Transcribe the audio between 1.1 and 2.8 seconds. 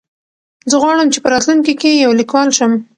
چې په راتلونکي کې یو لیکوال شم.